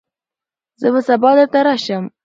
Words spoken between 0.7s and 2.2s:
زه به سبا درته راشم.